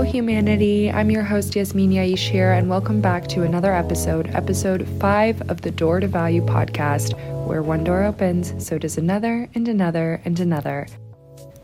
[0.00, 0.90] Hello, humanity.
[0.90, 5.60] I'm your host, Yasmin Yaish here, and welcome back to another episode, episode five of
[5.60, 7.12] the Door to Value podcast,
[7.46, 10.86] where one door opens, so does another, and another, and another.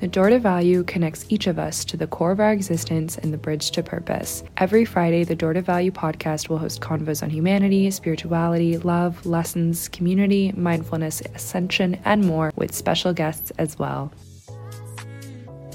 [0.00, 3.32] The Door to Value connects each of us to the core of our existence and
[3.32, 4.44] the bridge to purpose.
[4.58, 9.88] Every Friday, the Door to Value podcast will host convos on humanity, spirituality, love, lessons,
[9.88, 14.12] community, mindfulness, ascension, and more with special guests as well.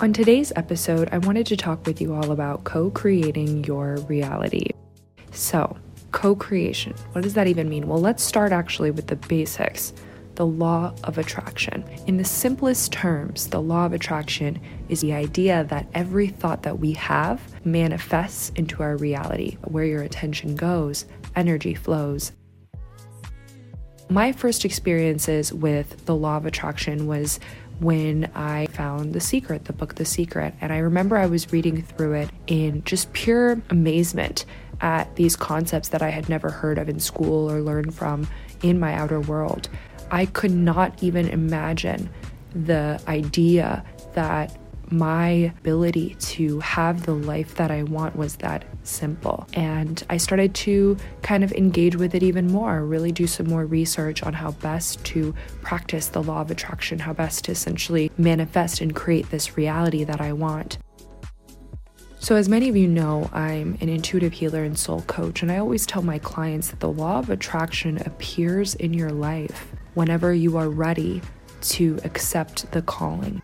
[0.01, 4.71] On today's episode, I wanted to talk with you all about co creating your reality.
[5.29, 5.77] So,
[6.11, 7.87] co creation, what does that even mean?
[7.87, 9.93] Well, let's start actually with the basics
[10.33, 11.85] the law of attraction.
[12.07, 14.59] In the simplest terms, the law of attraction
[14.89, 19.57] is the idea that every thought that we have manifests into our reality.
[19.65, 22.31] Where your attention goes, energy flows.
[24.09, 27.39] My first experiences with the law of attraction was
[27.81, 30.53] when I found The Secret, the book The Secret.
[30.61, 34.45] And I remember I was reading through it in just pure amazement
[34.81, 38.27] at these concepts that I had never heard of in school or learned from
[38.61, 39.67] in my outer world.
[40.11, 42.09] I could not even imagine
[42.53, 44.55] the idea that
[44.91, 49.47] my ability to have the life that I want was that simple.
[49.53, 53.65] And I started to kind of engage with it even more, really do some more
[53.65, 58.81] research on how best to practice the law of attraction, how best to essentially manifest
[58.81, 60.77] and create this reality that I want.
[62.19, 65.57] So, as many of you know, I'm an intuitive healer and soul coach, and I
[65.57, 70.55] always tell my clients that the law of attraction appears in your life whenever you
[70.57, 71.21] are ready
[71.61, 73.41] to accept the calling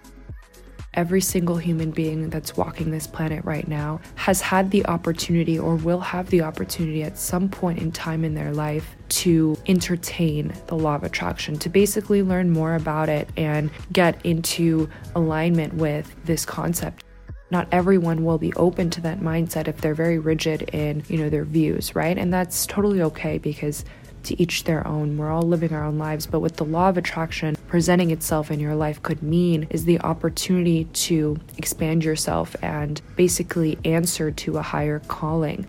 [0.98, 5.76] every single human being that's walking this planet right now has had the opportunity or
[5.76, 10.76] will have the opportunity at some point in time in their life to entertain the
[10.76, 16.46] law of attraction, to basically learn more about it and get into alignment with this
[16.46, 17.04] concept.
[17.52, 21.30] Not everyone will be open to that mindset if they're very rigid in you know
[21.30, 22.18] their views right?
[22.18, 23.86] And that's totally okay because
[24.24, 25.18] to each their own.
[25.18, 28.60] We're all living our own lives, but what the law of attraction presenting itself in
[28.60, 34.62] your life could mean is the opportunity to expand yourself and basically answer to a
[34.62, 35.68] higher calling.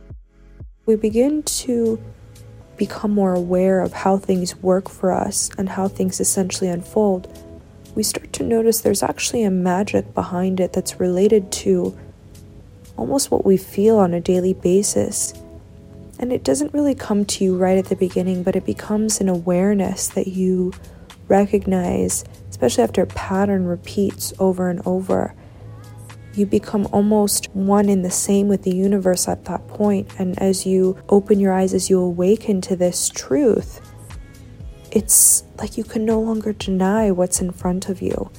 [0.87, 2.03] We begin to
[2.77, 7.29] become more aware of how things work for us and how things essentially unfold.
[7.95, 11.99] We start to notice there's actually a magic behind it that's related to
[12.97, 15.35] almost what we feel on a daily basis.
[16.19, 19.29] And it doesn't really come to you right at the beginning, but it becomes an
[19.29, 20.73] awareness that you
[21.29, 25.35] recognize, especially after a pattern repeats over and over.
[26.35, 30.09] You become almost one in the same with the universe at that point.
[30.19, 33.81] And as you open your eyes, as you awaken to this truth,
[34.91, 38.31] it's like you can no longer deny what's in front of you.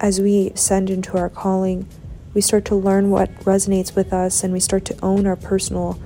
[0.00, 1.88] As we ascend into our calling,
[2.34, 5.98] we start to learn what resonates with us and we start to own our personal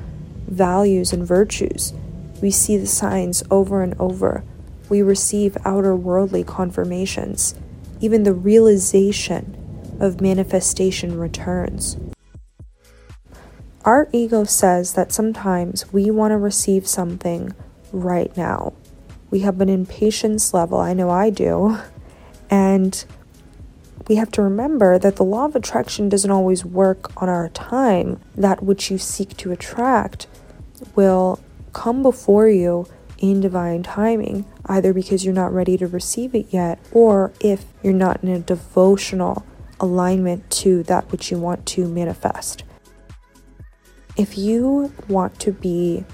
[0.48, 1.92] values and virtues.
[2.41, 4.44] We see the signs over and over.
[4.88, 7.54] We receive outer worldly confirmations.
[8.00, 9.56] Even the realization
[10.00, 11.97] of manifestation returns.
[13.84, 17.54] Our ego says that sometimes we want to receive something
[17.92, 18.75] right now.
[19.30, 21.78] We have an impatience level, I know I do,
[22.50, 23.04] and
[24.08, 28.20] we have to remember that the law of attraction doesn't always work on our time.
[28.34, 30.26] That which you seek to attract
[30.96, 31.41] will
[31.74, 32.86] come before you
[33.18, 37.92] in divine timing, either because you're not ready to receive it yet, or if you're
[37.92, 39.44] not in a devotional
[39.80, 42.64] alignment to that which you want to manifest.
[44.16, 46.04] If you want to be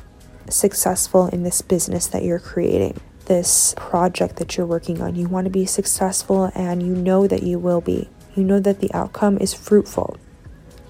[0.50, 5.44] successful in this business that you're creating, this project that you're working on, you want
[5.44, 9.38] to be successful and you know that you will be, you know that the outcome
[9.38, 10.16] is fruitful.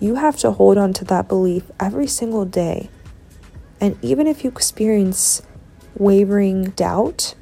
[0.00, 2.91] You have to hold on to that belief every single day
[3.81, 5.43] and even if you experience
[5.97, 7.34] wavering doubt,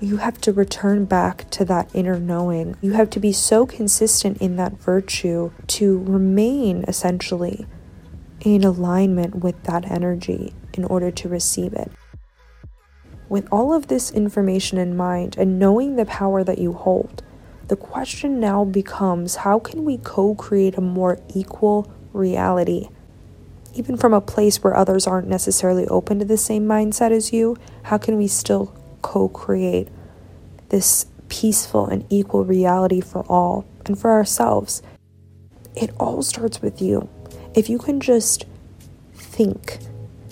[0.00, 2.76] you have to return back to that inner knowing.
[2.80, 7.66] You have to be so consistent in that virtue to remain essentially
[8.40, 11.92] in alignment with that energy in order to receive it.
[13.32, 17.22] With all of this information in mind and knowing the power that you hold,
[17.68, 22.88] the question now becomes how can we co create a more equal reality?
[23.74, 27.56] even from a place where others aren't necessarily open to the same mindset as you,
[27.84, 29.88] how can we still co create
[30.68, 34.82] this peaceful and equal reality for all and for ourselves?
[35.74, 37.08] It all starts with you.
[37.54, 38.44] If you can just
[39.14, 39.78] think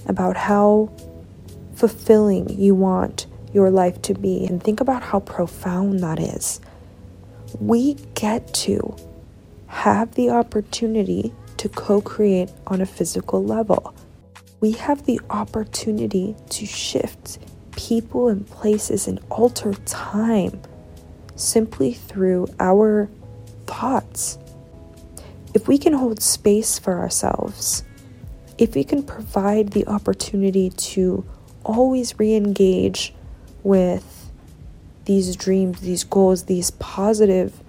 [0.06, 0.92] about how
[1.80, 6.60] fulfilling you want your life to be and think about how profound that is,
[7.58, 8.94] we get to
[9.66, 13.94] have the opportunity to co create on a physical level.
[14.60, 17.38] We have the opportunity to shift
[17.74, 20.60] people and places and alter time
[21.34, 23.08] simply through our
[23.64, 24.38] thoughts.
[25.54, 27.84] If we can hold space for ourselves,
[28.58, 31.24] if we can provide the opportunity to
[31.64, 33.14] always re engage
[33.62, 34.30] with
[35.04, 37.60] these dreams, these goals, these positive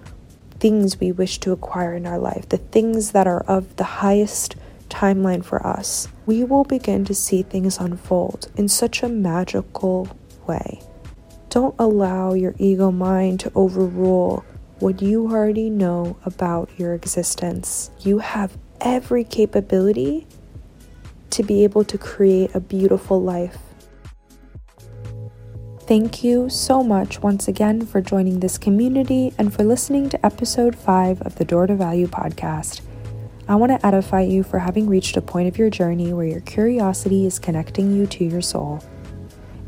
[0.60, 4.54] things we wish to acquire in our life, the things that are of the highest
[4.88, 10.16] timeline for us, we will begin to see things unfold in such a magical
[10.46, 10.80] way.
[11.48, 14.44] Don't allow your ego mind to overrule
[14.78, 17.90] what you already know about your existence.
[18.00, 20.26] You have every capability
[21.30, 23.58] to be able to create a beautiful life.
[25.92, 30.74] Thank you so much once again for joining this community and for listening to episode
[30.74, 32.80] 5 of the Door to Value podcast.
[33.46, 36.40] I want to edify you for having reached a point of your journey where your
[36.40, 38.82] curiosity is connecting you to your soul.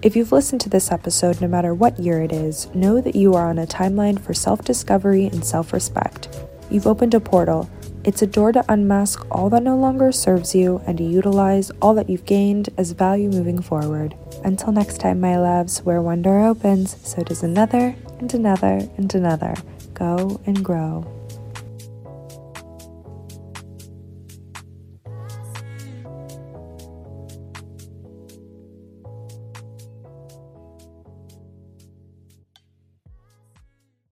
[0.01, 3.35] If you've listened to this episode, no matter what year it is, know that you
[3.35, 6.35] are on a timeline for self discovery and self respect.
[6.71, 7.69] You've opened a portal.
[8.05, 11.95] It's a door to unmask all that no longer serves you and to utilize all
[11.95, 14.15] that you've gained as value moving forward.
[14.45, 19.15] Until next time, my loves, where one door opens, so does another, and another, and
[19.15, 19.55] another.
[19.95, 21.14] Go and grow.